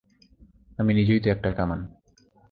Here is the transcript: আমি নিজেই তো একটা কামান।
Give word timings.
আমি 0.79 0.91
নিজেই 0.93 1.19
তো 1.19 1.27
একটা 1.29 1.49
কামান। 1.51 1.79